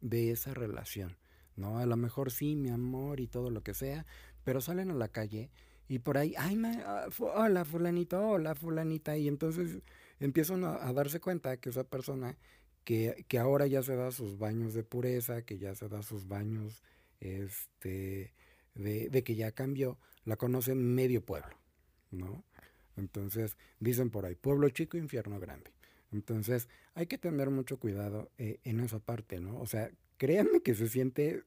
de 0.00 0.32
esa 0.32 0.54
relación, 0.54 1.16
¿no? 1.54 1.78
A 1.78 1.86
lo 1.86 1.96
mejor 1.96 2.32
sí, 2.32 2.56
mi 2.56 2.70
amor 2.70 3.20
y 3.20 3.28
todo 3.28 3.50
lo 3.50 3.62
que 3.62 3.74
sea, 3.74 4.06
pero 4.42 4.60
salen 4.60 4.90
a 4.90 4.94
la 4.94 5.08
calle 5.08 5.50
y 5.88 6.00
por 6.00 6.18
ahí, 6.18 6.34
ay, 6.36 6.60
ah, 6.84 7.08
hola 7.18 7.64
fulanito, 7.64 8.20
hola 8.20 8.54
fulanita, 8.54 9.16
y 9.16 9.28
entonces 9.28 9.78
empiezan 10.18 10.64
a, 10.64 10.92
darse 10.92 11.20
cuenta 11.20 11.56
que 11.58 11.70
esa 11.70 11.84
persona 11.84 12.36
que, 12.84 13.24
que, 13.28 13.38
ahora 13.38 13.66
ya 13.66 13.82
se 13.82 13.94
da 13.94 14.10
sus 14.10 14.38
baños 14.38 14.74
de 14.74 14.82
pureza, 14.82 15.42
que 15.42 15.58
ya 15.58 15.74
se 15.74 15.88
da 15.88 16.02
sus 16.02 16.26
baños 16.26 16.82
este, 17.20 18.34
de, 18.74 19.08
de 19.10 19.24
que 19.24 19.36
ya 19.36 19.52
cambió, 19.52 19.98
la 20.24 20.36
conoce 20.36 20.74
medio 20.74 21.24
pueblo, 21.24 21.56
¿no? 22.10 22.44
Entonces, 22.96 23.56
dicen 23.78 24.10
por 24.10 24.24
ahí, 24.24 24.34
pueblo 24.34 24.68
chico, 24.70 24.96
infierno 24.96 25.38
grande. 25.38 25.72
Entonces, 26.12 26.68
hay 26.94 27.06
que 27.06 27.18
tener 27.18 27.50
mucho 27.50 27.78
cuidado 27.78 28.30
eh, 28.38 28.58
en 28.64 28.80
esa 28.80 28.98
parte, 28.98 29.38
¿no? 29.38 29.60
O 29.60 29.66
sea, 29.66 29.90
créanme 30.16 30.62
que 30.62 30.74
se 30.74 30.88
siente, 30.88 31.44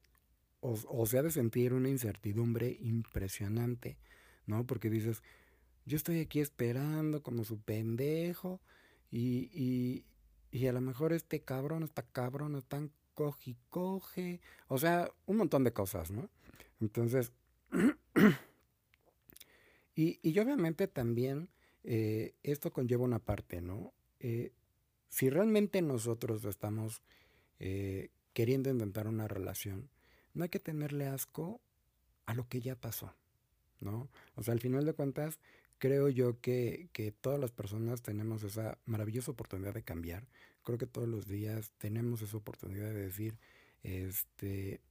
o 0.62 1.06
se 1.06 1.18
ha 1.18 1.24
de 1.24 1.32
sentir 1.32 1.74
una 1.74 1.90
incertidumbre 1.90 2.78
impresionante 2.82 3.98
¿no? 4.50 4.66
Porque 4.66 4.90
dices, 4.90 5.24
yo 5.86 5.96
estoy 5.96 6.20
aquí 6.20 6.42
esperando 6.42 7.24
como 7.24 7.46
su 7.46 7.60
pendejo 7.60 8.60
y, 9.12 9.50
y, 9.54 10.06
y 10.52 10.68
a 10.68 10.74
lo 10.74 10.82
mejor 10.82 11.14
este 11.14 11.42
cabrón, 11.42 11.84
esta 11.84 12.04
cabrón, 12.04 12.56
están 12.56 12.92
coge 13.14 13.52
y 13.52 13.58
coge, 13.70 14.42
o 14.68 14.78
sea, 14.78 15.12
un 15.26 15.38
montón 15.38 15.66
de 15.66 15.74
cosas, 15.74 16.10
¿no? 16.10 16.30
Entonces, 16.80 17.34
y, 19.96 20.20
y 20.22 20.40
obviamente 20.40 20.88
también 20.88 21.50
eh, 21.84 22.36
esto 22.44 22.72
conlleva 22.72 23.04
una 23.04 23.20
parte, 23.20 23.62
¿no? 23.62 23.94
Eh, 24.20 24.54
si 25.10 25.30
realmente 25.30 25.82
nosotros 25.82 26.46
estamos 26.46 27.02
eh, 27.60 28.10
queriendo 28.34 28.70
intentar 28.70 29.08
una 29.08 29.28
relación, 29.28 29.90
no 30.34 30.44
hay 30.44 30.50
que 30.50 30.60
tenerle 30.60 31.08
asco 31.08 31.62
a 32.26 32.34
lo 32.34 32.48
que 32.48 32.62
ya 32.62 32.76
pasó. 32.76 33.14
¿No? 33.80 34.10
O 34.36 34.44
sea, 34.44 34.54
al 34.54 34.60
final 34.60 34.86
de 34.86 34.94
cuentas, 34.94 35.40
creo 35.78 36.10
yo 36.10 36.40
que, 36.42 36.90
que 36.94 37.12
todas 37.12 37.40
las 37.40 37.52
personas 37.52 38.02
tenemos 38.02 38.44
esa 38.44 38.78
maravillosa 38.86 39.32
oportunidad 39.32 39.74
de 39.74 39.84
cambiar. 39.84 40.28
Creo 40.64 40.78
que 40.78 40.88
todos 40.88 41.08
los 41.08 41.28
días 41.28 41.72
tenemos 41.78 42.22
esa 42.22 42.38
oportunidad 42.38 42.88
de 42.88 43.06
decir, 43.06 43.38
este, 43.84 44.82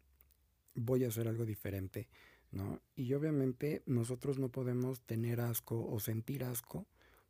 voy 0.75 1.04
a 1.04 1.09
hacer 1.09 1.28
algo 1.28 1.45
diferente, 1.45 2.09
¿no? 2.50 2.80
Y 2.97 3.12
obviamente 3.14 3.83
nosotros 3.87 4.38
no 4.38 4.49
podemos 4.49 5.00
tener 5.02 5.40
asco 5.40 5.87
o 5.88 6.00
sentir 6.00 6.45
asco 6.45 6.87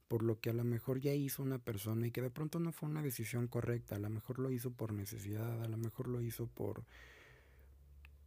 por 0.08 0.22
lo 0.22 0.40
que 0.40 0.50
a 0.50 0.54
lo 0.54 0.64
mejor 0.64 1.00
ya 1.00 1.12
hizo 1.12 1.42
una 1.42 1.58
persona 1.58 2.06
y 2.06 2.10
que 2.10 2.22
de 2.22 2.30
pronto 2.30 2.58
no 2.58 2.72
fue 2.72 2.88
una 2.88 3.02
decisión 3.02 3.46
correcta, 3.46 3.96
a 3.96 3.98
lo 3.98 4.08
mejor 4.08 4.38
lo 4.38 4.50
hizo 4.50 4.70
por 4.70 4.92
necesidad, 4.92 5.62
a 5.62 5.68
lo 5.68 5.76
mejor 5.76 6.08
lo 6.08 6.22
hizo 6.22 6.46
por, 6.46 6.82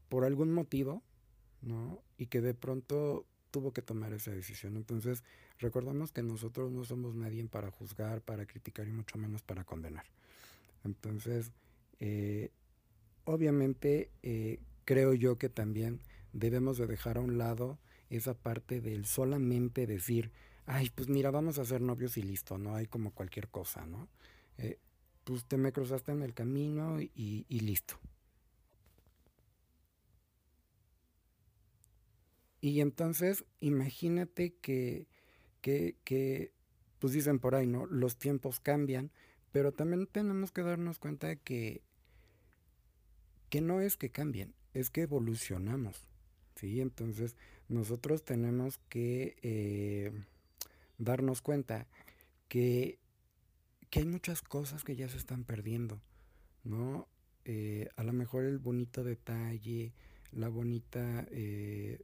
por 0.08 0.24
algún 0.24 0.54
motivo, 0.54 1.02
¿no? 1.62 2.02
Y 2.18 2.28
que 2.28 2.42
de 2.42 2.54
pronto 2.54 3.26
tuvo 3.52 3.74
que 3.74 3.82
tomar 3.82 4.14
esa 4.14 4.32
decisión. 4.32 4.78
Entonces, 4.78 5.24
recordamos 5.60 6.12
que 6.12 6.24
nosotros 6.24 6.72
no 6.72 6.84
somos 6.86 7.16
nadie 7.16 7.46
para 7.46 7.70
juzgar, 7.70 8.22
para 8.22 8.46
criticar 8.46 8.88
y 8.88 8.92
mucho 8.92 9.18
menos 9.18 9.44
para 9.44 9.64
condenar. 9.64 10.06
Entonces, 10.84 11.52
eh, 12.00 12.50
obviamente, 13.26 14.10
eh, 14.24 14.60
creo 14.86 15.14
yo 15.14 15.38
que 15.38 15.50
también 15.50 16.02
debemos 16.34 16.78
de 16.78 16.88
dejar 16.88 17.18
a 17.18 17.22
un 17.22 17.38
lado 17.38 17.78
esa 18.10 18.34
parte 18.34 18.82
del 18.82 19.06
solamente 19.06 19.86
decir, 19.86 20.32
ay, 20.66 20.90
pues 20.94 21.10
mira, 21.10 21.32
vamos 21.32 21.60
a 21.60 21.66
ser 21.66 21.82
novios 21.82 22.18
y 22.18 22.24
listo, 22.24 22.58
no 22.58 22.76
hay 22.76 22.88
como 22.88 23.12
cualquier 23.12 23.50
cosa, 23.50 23.86
¿no? 23.86 24.08
Eh, 24.58 24.80
pues 25.24 25.46
te 25.46 25.58
me 25.58 25.72
cruzaste 25.72 26.12
en 26.12 26.24
el 26.24 26.34
camino 26.34 27.00
y, 27.00 27.46
y 27.48 27.60
listo. 27.60 28.00
Y 32.62 32.80
entonces, 32.82 33.44
imagínate 33.60 34.54
que, 34.62 35.08
que, 35.62 36.52
pues 37.00 37.14
dicen 37.14 37.40
por 37.40 37.56
ahí, 37.56 37.66
¿no? 37.66 37.88
Los 37.88 38.18
tiempos 38.18 38.60
cambian, 38.60 39.12
pero 39.52 39.72
también 39.72 40.06
tenemos 40.06 40.52
que 40.52 40.62
darnos 40.62 41.00
cuenta 41.00 41.28
de 41.28 41.38
que, 41.38 41.82
que 43.50 43.62
no 43.62 43.82
es 43.82 43.98
que 43.98 44.12
cambien, 44.12 44.54
es 44.76 44.92
que 44.92 45.02
evolucionamos, 45.02 46.08
¿sí? 46.56 46.82
Entonces, 46.82 47.36
nosotros 47.68 48.24
tenemos 48.24 48.78
que 48.90 49.36
eh, 49.42 50.12
darnos 51.00 51.42
cuenta 51.42 51.88
que, 52.48 53.00
que 53.90 54.00
hay 54.00 54.06
muchas 54.06 54.44
cosas 54.44 54.84
que 54.84 54.96
ya 54.96 55.10
se 55.10 55.18
están 55.18 55.46
perdiendo, 55.46 56.00
¿no? 56.64 57.08
Eh, 57.44 57.90
a 57.96 58.04
lo 58.04 58.14
mejor 58.14 58.44
el 58.44 58.60
bonito 58.60 59.04
detalle, 59.04 59.94
la 60.32 60.48
bonita 60.48 61.26
eh, 61.32 62.00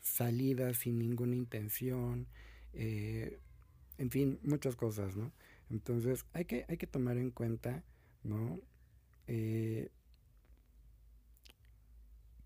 salida 0.00 0.72
sin 0.74 0.98
ninguna 0.98 1.34
intención, 1.34 2.26
eh, 2.72 3.38
en 3.98 4.10
fin, 4.10 4.38
muchas 4.42 4.76
cosas, 4.76 5.16
¿no? 5.16 5.32
Entonces 5.70 6.24
hay 6.32 6.44
que, 6.44 6.64
hay 6.68 6.76
que 6.76 6.86
tomar 6.86 7.16
en 7.16 7.30
cuenta, 7.30 7.82
¿no? 8.22 8.60
Eh, 9.26 9.90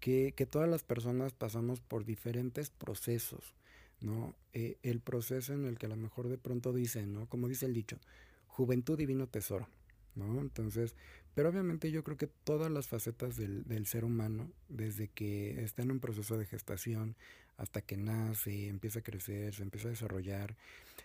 que, 0.00 0.32
todas 0.50 0.68
las 0.68 0.84
personas 0.84 1.32
pasamos 1.32 1.80
por 1.80 2.04
diferentes 2.04 2.70
procesos, 2.70 3.54
¿no? 4.00 4.34
Eh, 4.52 4.78
el 4.82 5.00
proceso 5.00 5.52
en 5.52 5.66
el 5.66 5.78
que 5.78 5.86
a 5.86 5.90
lo 5.90 5.96
mejor 5.96 6.28
de 6.28 6.38
pronto 6.38 6.72
dicen, 6.72 7.12
¿no? 7.12 7.28
Como 7.28 7.48
dice 7.48 7.66
el 7.66 7.74
dicho, 7.74 7.98
juventud 8.46 8.96
divino 8.96 9.26
tesoro, 9.26 9.68
¿no? 10.14 10.40
Entonces, 10.40 10.96
pero 11.38 11.50
obviamente 11.50 11.92
yo 11.92 12.02
creo 12.02 12.16
que 12.16 12.26
todas 12.26 12.68
las 12.68 12.88
facetas 12.88 13.36
del, 13.36 13.86
ser 13.86 14.04
humano, 14.04 14.50
desde 14.68 15.06
que 15.06 15.62
está 15.62 15.82
en 15.82 15.92
un 15.92 16.00
proceso 16.00 16.36
de 16.36 16.46
gestación 16.46 17.14
hasta 17.56 17.80
que 17.80 17.96
nace, 17.96 18.66
empieza 18.66 18.98
a 18.98 19.02
crecer, 19.02 19.54
se 19.54 19.62
empieza 19.62 19.86
a 19.86 19.92
desarrollar, 19.92 20.56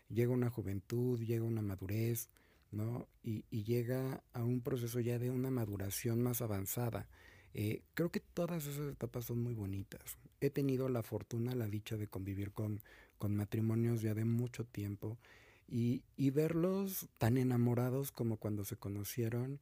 llega 0.10 0.32
una 0.32 0.50
juventud, 0.50 1.22
llega 1.22 1.46
una 1.46 1.62
madurez, 1.62 2.30
¿no? 2.72 3.08
Y, 3.22 3.44
llega 3.52 4.24
a 4.34 4.44
un 4.44 4.62
proceso 4.62 5.00
ya 5.00 5.20
de 5.20 5.30
una 5.30 5.52
maduración 5.52 6.24
más 6.24 6.42
avanzada, 6.42 7.08
eh, 7.54 7.84
creo 7.94 8.10
que 8.10 8.20
todas 8.20 8.66
esas 8.66 8.92
etapas 8.92 9.25
son 9.25 9.38
muy 9.44 9.54
bonitas. 9.54 10.18
He 10.42 10.50
tenido 10.50 10.90
la 10.90 11.04
fortuna, 11.04 11.54
la 11.54 11.68
dicha 11.68 11.96
de 11.96 12.08
convivir 12.08 12.54
con, 12.54 12.82
matrimonios 13.30 14.02
ya 14.02 14.16
de 14.16 14.25
mucho 14.25 14.66
tiempo 14.66 15.20
y, 15.68 16.02
verlos 16.32 17.08
tan 17.20 17.38
enamorados 17.38 18.12
como 18.12 18.38
cuando 18.38 18.66
se 18.66 18.78
conocieron. 18.78 19.60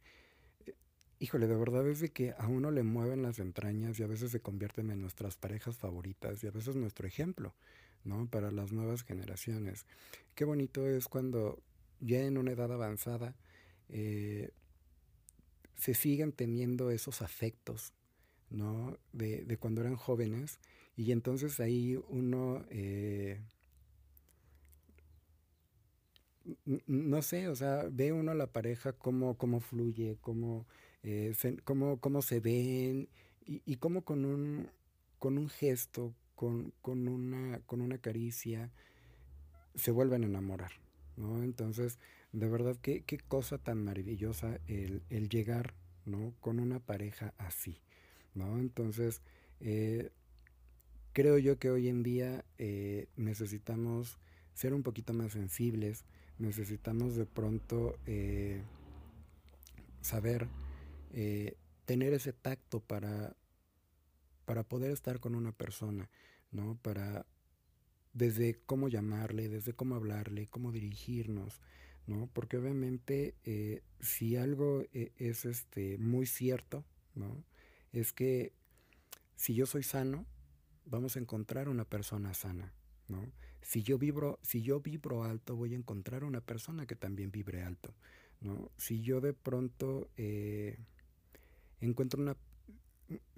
Híjole, 1.22 1.46
de 1.46 1.56
verdad 1.56 1.88
es 1.88 2.00
de 2.00 2.10
que 2.10 2.34
a 2.40 2.48
uno 2.48 2.72
le 2.72 2.82
mueven 2.82 3.22
las 3.22 3.38
entrañas 3.38 4.00
y 4.00 4.01
a 4.04 4.08
veces 4.08 4.32
se 4.32 4.40
convierten 4.40 4.90
en 4.90 5.01
nuestras 5.01 5.36
parejas 5.38 5.78
favoritas 5.78 6.44
y 6.44 6.48
a 6.48 6.51
veces 6.51 6.75
nuestro 6.75 7.06
ejemplo, 7.08 7.54
¿no? 8.04 8.25
Para 8.28 8.50
las 8.50 8.72
nuevas 8.72 9.04
generaciones. 9.04 9.86
Qué 10.34 10.46
bonito 10.46 10.88
es 10.88 11.08
cuando 11.08 11.62
ya 12.00 12.22
en 12.24 12.40
una 12.40 12.54
edad 12.54 12.74
avanzada 12.74 13.36
eh, 13.90 14.50
se 15.75 15.94
siguen 15.94 16.32
teniendo 16.32 16.90
esos 16.90 17.22
afectos, 17.22 17.94
¿no? 18.50 18.98
De, 19.13 19.44
de 19.46 19.58
cuando 19.58 19.82
eran 19.82 19.98
jóvenes. 19.98 20.60
Y 20.98 21.12
entonces 21.12 21.60
ahí 21.60 22.00
uno, 22.10 22.66
eh, 22.72 23.42
no 26.88 27.22
sé, 27.22 27.48
o 27.48 27.56
sea, 27.56 27.86
ve 27.92 28.12
uno 28.13 28.32
a 28.32 28.36
la 28.36 28.48
pareja 28.48 28.94
cómo, 28.94 29.38
cómo 29.38 29.60
fluye, 29.60 30.18
cómo, 30.22 30.66
eh, 31.03 31.34
cómo, 31.63 32.22
se 32.22 32.39
ven 32.39 33.10
y, 33.46 33.62
y 33.65 33.75
cómo 33.77 34.03
con 34.03 34.25
un, 34.25 34.70
con 35.20 35.38
un 35.38 35.50
gesto, 35.50 36.13
con, 36.36 36.74
con, 36.81 37.08
una, 37.08 37.60
con 37.65 37.81
una 37.81 37.98
caricia, 37.98 38.72
se 39.75 39.91
vuelven 39.91 40.24
a 40.24 40.27
enamorar, 40.27 40.72
¿no? 41.17 41.43
Entonces, 41.43 42.00
de 42.34 42.48
verdad, 42.48 42.77
qué, 42.81 43.03
qué 43.03 43.17
cosa 43.20 43.58
tan 43.58 43.84
maravillosa 43.84 44.60
el, 44.67 45.03
el, 45.10 45.29
llegar, 45.29 45.74
¿no? 46.05 46.34
Con 46.39 46.60
una 46.60 46.79
pareja 46.79 47.34
así, 47.38 47.79
¿no? 48.34 48.60
Entonces, 48.60 49.22
eh, 49.60 50.12
creo 51.13 51.38
yo 51.38 51.60
que 51.60 51.70
hoy 51.70 51.88
en 51.88 52.03
día 52.03 52.46
eh, 52.58 53.08
necesitamos 53.17 54.17
ser 54.53 54.74
un 54.74 54.84
poquito 54.84 55.13
más 55.13 55.34
sensibles, 55.34 56.05
necesitamos 56.38 57.15
de 57.15 57.25
pronto 57.25 57.98
eh, 58.05 58.62
saber 60.01 60.48
eh, 61.13 61.58
tener 61.86 62.13
ese 62.13 62.34
tacto 62.34 62.80
para, 62.80 63.36
para 64.46 64.63
poder 64.63 64.91
estar 64.91 65.20
con 65.20 65.36
una 65.36 65.51
persona, 65.51 66.10
¿no? 66.51 66.77
Para 66.82 67.25
desde 68.13 68.60
cómo 68.65 68.89
llamarle, 68.89 69.50
desde 69.50 69.74
cómo 69.74 69.96
hablarle, 69.96 70.48
cómo 70.48 70.72
dirigirnos, 70.72 71.62
¿no? 72.08 72.30
Porque 72.34 72.58
obviamente 72.58 73.36
eh, 73.44 73.82
si 74.00 74.36
algo 74.36 74.84
eh, 74.94 75.12
es 75.18 75.46
este, 75.46 75.98
muy 75.98 76.25
cierto, 76.25 76.84
¿no? 77.15 77.44
Es 77.94 78.13
que 78.13 78.53
si 79.36 79.53
yo 79.53 79.65
soy 79.65 79.84
sano, 79.84 80.25
vamos 80.86 81.15
a 81.15 81.20
encontrar 81.20 81.70
una 81.70 81.86
persona 81.86 82.34
sana, 82.34 82.74
¿no? 83.08 83.32
Si 83.62 83.84
yo 83.84 83.98
vibro, 83.98 84.39
si 84.41 84.62
yo 84.62 84.82
vibro 84.82 85.24
alto, 85.24 85.56
voy 85.56 85.74
a 85.74 85.77
encontrar 85.77 86.24
una 86.24 86.41
persona 86.41 86.86
que 86.86 86.96
también 86.96 87.32
vibre 87.32 87.63
alto, 87.63 87.94
¿no? 88.41 88.72
Si 88.77 89.01
yo 89.01 89.22
de 89.22 89.34
pronto 89.34 90.10
eh, 90.18 90.79
encuentro 91.81 92.22
una, 92.22 92.37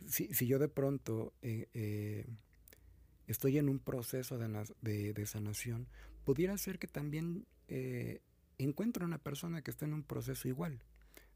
si, 0.05 0.33
si, 0.33 0.47
yo 0.47 0.59
de 0.59 0.67
pronto 0.67 1.33
estoy 3.27 3.57
en 3.57 3.69
un 3.69 3.79
proceso 3.79 4.37
de, 4.37 5.13
de, 5.13 5.25
sanación, 5.25 5.87
pudiera 6.25 6.57
ser 6.57 6.79
que 6.79 6.87
también 6.87 7.45
encuentra 8.57 9.05
una 9.05 9.17
persona 9.17 9.61
que 9.61 9.71
está 9.71 9.85
en 9.85 9.93
un 9.93 10.03
proceso 10.03 10.47
igual, 10.47 10.79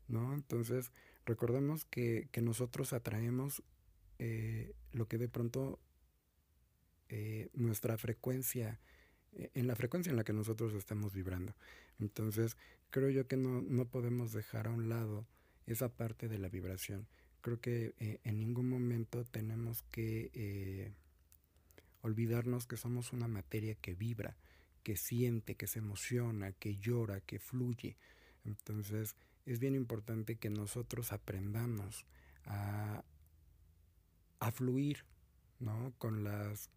¿no? 0.07 0.33
Entonces, 0.33 0.91
recordemos 1.25 1.85
que, 1.85 2.29
que 2.31 2.41
nosotros 2.41 2.93
atraemos 2.93 3.63
eh, 4.19 4.73
lo 4.93 5.07
que 5.07 5.17
de 5.17 5.27
pronto 5.27 5.79
eh, 7.09 7.49
nuestra 7.53 7.97
frecuencia, 7.97 8.79
eh, 9.33 9.51
en 9.53 9.67
la 9.67 9.75
frecuencia 9.75 10.09
en 10.09 10.15
la 10.15 10.23
que 10.23 10.33
nosotros 10.33 10.73
estamos 10.73 11.13
vibrando. 11.13 11.55
Entonces, 11.99 12.57
creo 12.89 13.09
yo 13.09 13.27
que 13.27 13.37
no, 13.37 13.61
no 13.61 13.85
podemos 13.85 14.31
dejar 14.33 14.67
a 14.67 14.71
un 14.71 14.89
lado 14.89 15.27
esa 15.67 15.89
parte 15.89 16.27
de 16.27 16.39
la 16.39 16.49
vibración. 16.49 17.07
Creo 17.41 17.61
que 17.61 17.93
eh, 17.99 18.19
en 18.23 18.39
ningún 18.39 18.69
momento 18.69 19.23
tenemos 19.25 19.83
que 19.91 20.31
eh, 20.33 20.93
olvidarnos 22.01 22.65
que 22.65 22.77
somos 22.77 23.13
una 23.13 23.27
materia 23.27 23.75
que 23.75 23.93
vibra, 23.93 24.37
que 24.83 24.97
siente, 24.97 25.55
que 25.55 25.67
se 25.67 25.79
emociona, 25.79 26.53
que 26.53 26.77
llora, 26.77 27.21
que 27.21 27.39
fluye. 27.39 27.97
Entonces 28.45 29.15
es 29.45 29.59
bien 29.59 29.75
importante 29.75 30.35
que 30.35 30.49
nosotros 30.49 31.11
aprendamos 31.11 32.05
a, 32.45 33.03
a 34.39 34.51
fluir 34.51 35.05
¿no? 35.59 35.93
con, 35.97 36.23
las, 36.23 36.69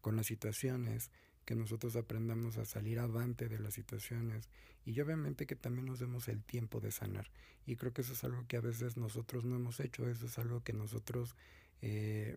con 0.00 0.16
las 0.16 0.26
situaciones, 0.26 1.10
que 1.48 1.54
nosotros 1.54 1.96
aprendamos 1.96 2.58
a 2.58 2.66
salir 2.66 2.98
avante 2.98 3.48
de 3.48 3.58
las 3.58 3.72
situaciones 3.72 4.50
y 4.84 5.00
obviamente 5.00 5.46
que 5.46 5.56
también 5.56 5.86
nos 5.86 5.98
demos 5.98 6.28
el 6.28 6.44
tiempo 6.44 6.78
de 6.78 6.90
sanar. 6.90 7.30
Y 7.64 7.76
creo 7.76 7.94
que 7.94 8.02
eso 8.02 8.12
es 8.12 8.22
algo 8.22 8.44
que 8.46 8.58
a 8.58 8.60
veces 8.60 8.98
nosotros 8.98 9.46
no 9.46 9.56
hemos 9.56 9.80
hecho, 9.80 10.06
eso 10.10 10.26
es 10.26 10.38
algo 10.38 10.62
que 10.62 10.74
nosotros 10.74 11.36
eh, 11.80 12.36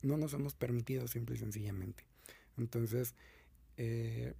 no 0.00 0.16
nos 0.16 0.32
hemos 0.32 0.54
permitido 0.54 1.06
simple 1.08 1.34
y 1.34 1.38
sencillamente. 1.40 2.04
Entonces, 2.56 3.14
eh, 3.76 4.32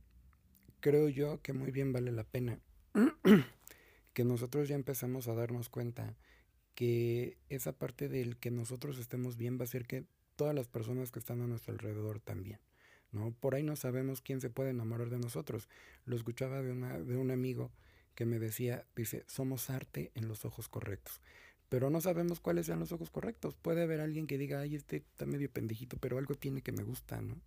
creo 0.81 1.11
yo 1.11 1.43
que 1.43 1.53
muy 1.53 1.71
bien 1.71 1.93
vale 1.93 2.13
la 2.13 2.25
pena 2.25 2.59
que 4.15 4.25
nosotros 4.25 4.69
ya 4.69 4.75
empezamos 4.75 5.29
a 5.29 5.35
darnos 5.35 5.69
cuenta 5.69 6.17
que 6.75 7.37
esa 7.51 7.73
parte 7.73 8.09
del 8.09 8.39
que 8.39 8.51
nosotros 8.51 8.99
estemos 8.99 9.37
bien 9.37 9.61
va 9.61 9.65
a 9.65 9.67
ser 9.67 9.85
que 9.85 10.07
todas 10.37 10.55
las 10.55 10.67
personas 10.69 11.13
que 11.13 11.19
están 11.19 11.43
a 11.43 11.47
nuestro 11.47 11.75
alrededor 11.75 12.21
también. 12.21 12.59
¿No? 13.13 13.33
Por 13.41 13.55
ahí 13.55 13.63
no 13.63 13.77
sabemos 13.77 14.21
quién 14.21 14.41
se 14.41 14.51
puede 14.51 14.71
enamorar 14.71 15.11
de 15.11 15.19
nosotros. 15.19 15.69
Lo 16.05 16.17
escuchaba 16.17 16.63
de, 16.63 16.73
una, 16.73 16.99
de 16.99 17.17
un 17.17 17.31
amigo 17.31 17.71
que 18.15 18.27
me 18.27 18.39
decía, 18.39 18.85
dice, 18.97 19.25
somos 19.29 19.71
arte 19.71 20.11
en 20.15 20.29
los 20.29 20.45
ojos 20.45 20.69
correctos. 20.69 21.21
Pero 21.69 21.91
no 21.91 22.01
sabemos 22.01 22.41
cuáles 22.41 22.67
sean 22.67 22.81
los 22.81 22.93
ojos 22.93 23.11
correctos. 23.11 23.55
Puede 23.57 23.83
haber 23.83 24.01
alguien 24.01 24.27
que 24.27 24.39
diga, 24.39 24.61
ay, 24.61 24.75
este 24.75 24.97
está 24.97 25.27
medio 25.27 25.51
pendejito, 25.51 25.99
pero 25.99 26.19
algo 26.19 26.35
tiene 26.35 26.63
que 26.63 26.73
me 26.73 26.83
gusta, 26.83 27.21
¿no? 27.21 27.41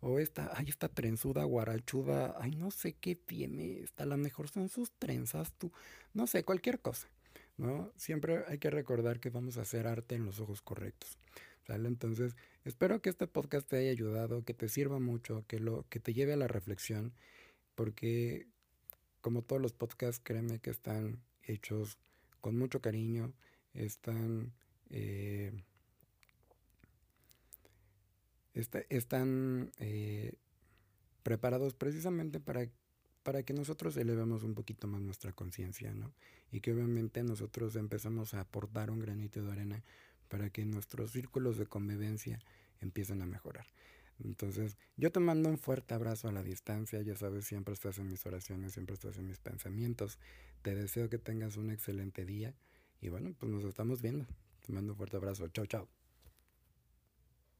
O 0.00 0.18
esta, 0.18 0.50
ay, 0.56 0.66
esta 0.68 0.88
trenzuda 0.88 1.44
guarachuda, 1.44 2.34
ay, 2.40 2.56
no 2.56 2.70
sé 2.72 2.94
qué 2.94 3.14
tiene, 3.14 3.80
está 3.80 4.04
la 4.04 4.16
mejor 4.16 4.48
son 4.48 4.68
sus 4.68 4.90
trenzas, 4.90 5.52
tú, 5.52 5.70
no 6.12 6.26
sé, 6.26 6.44
cualquier 6.44 6.80
cosa, 6.80 7.08
¿no? 7.56 7.92
Siempre 7.96 8.44
hay 8.48 8.58
que 8.58 8.68
recordar 8.70 9.20
que 9.20 9.30
vamos 9.30 9.58
a 9.58 9.62
hacer 9.62 9.86
arte 9.86 10.16
en 10.16 10.24
los 10.26 10.40
ojos 10.40 10.60
correctos, 10.60 11.18
¿sale? 11.68 11.86
Entonces, 11.86 12.34
espero 12.64 13.00
que 13.02 13.10
este 13.10 13.26
podcast 13.26 13.68
te 13.68 13.76
haya 13.76 13.90
ayudado, 13.90 14.44
que 14.44 14.54
te 14.54 14.68
sirva 14.68 14.98
mucho, 14.98 15.44
que, 15.46 15.58
lo, 15.58 15.86
que 15.88 16.00
te 16.00 16.14
lleve 16.14 16.32
a 16.32 16.36
la 16.36 16.48
reflexión, 16.48 17.12
porque 17.74 18.46
como 19.20 19.42
todos 19.42 19.62
los 19.62 19.72
podcasts, 19.72 20.20
créeme 20.22 20.58
que 20.58 20.70
están 20.70 21.22
hechos 21.42 21.98
con 22.40 22.58
mucho 22.58 22.80
cariño, 22.80 23.32
están... 23.74 24.52
Eh, 24.90 25.52
están 28.90 29.72
eh, 29.78 30.34
preparados 31.22 31.72
precisamente 31.72 32.38
para, 32.38 32.68
para 33.22 33.42
que 33.44 33.54
nosotros 33.54 33.96
elevemos 33.96 34.42
un 34.42 34.54
poquito 34.54 34.86
más 34.86 35.00
nuestra 35.00 35.32
conciencia, 35.32 35.94
¿no? 35.94 36.12
Y 36.50 36.60
que 36.60 36.72
obviamente 36.74 37.22
nosotros 37.22 37.76
empezamos 37.76 38.34
a 38.34 38.40
aportar 38.40 38.90
un 38.90 38.98
granito 38.98 39.42
de 39.42 39.52
arena 39.52 39.82
para 40.32 40.48
que 40.48 40.64
nuestros 40.64 41.10
círculos 41.10 41.58
de 41.58 41.66
convivencia 41.66 42.40
empiecen 42.80 43.20
a 43.20 43.26
mejorar. 43.26 43.66
Entonces, 44.24 44.78
yo 44.96 45.12
te 45.12 45.20
mando 45.20 45.50
un 45.50 45.58
fuerte 45.58 45.92
abrazo 45.92 46.26
a 46.26 46.32
la 46.32 46.42
distancia, 46.42 47.02
ya 47.02 47.14
sabes, 47.14 47.44
siempre 47.44 47.74
estás 47.74 47.98
en 47.98 48.08
mis 48.08 48.24
oraciones, 48.24 48.72
siempre 48.72 48.94
estás 48.94 49.18
en 49.18 49.26
mis 49.26 49.40
pensamientos. 49.40 50.18
Te 50.62 50.74
deseo 50.74 51.10
que 51.10 51.18
tengas 51.18 51.58
un 51.58 51.70
excelente 51.70 52.24
día 52.24 52.54
y 53.02 53.10
bueno, 53.10 53.34
pues 53.38 53.52
nos 53.52 53.62
estamos 53.64 54.00
viendo. 54.00 54.26
Te 54.64 54.72
mando 54.72 54.94
un 54.94 54.96
fuerte 54.96 55.18
abrazo. 55.18 55.48
Chao, 55.48 55.66
chao. 55.66 56.01